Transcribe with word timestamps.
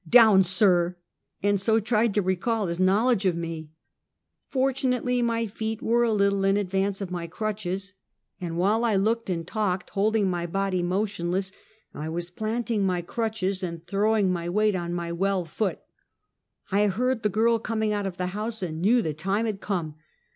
Down 0.09 0.41
sir," 0.41 0.97
and 1.43 1.61
so 1.61 1.79
tried 1.79 2.15
to 2.15 2.23
recall 2.23 2.65
his 2.65 2.79
knowledge 2.79 3.27
of 3.27 3.37
me. 3.37 3.69
Fortunately 4.49 5.21
my 5.21 5.45
feet 5.45 5.79
were 5.79 6.01
a 6.03 6.11
little 6.11 6.43
in 6.43 6.57
advance 6.57 7.01
of 7.01 7.11
my 7.11 7.27
crutches, 7.27 7.93
and 8.41 8.57
while 8.57 8.83
I 8.83 8.95
looked 8.95 9.29
and 9.29 9.45
talked, 9.45 9.91
holding 9.91 10.27
my 10.27 10.45
SWISSVALE. 10.45 10.61
77 10.61 10.65
body 10.65 10.83
motionless, 10.99 11.51
I 11.93 12.09
was 12.09 12.31
planting 12.31 12.83
my 12.83 13.03
crutches 13.03 13.61
and 13.61 13.85
throwing 13.85 14.33
my 14.33 14.49
weight 14.49 14.73
on 14.73 14.91
my 14.91 15.11
well 15.11 15.45
foot. 15.45 15.77
I 16.71 16.87
heard 16.87 17.21
the 17.21 17.29
girl 17.29 17.59
coming 17.59 17.93
out 17.93 18.07
of 18.07 18.17
the 18.17 18.27
house 18.33 18.63
and 18.63 18.81
knew 18.81 19.03
the 19.03 19.13
time 19.13 19.45
had 19.45 19.61
come. 19.61 19.93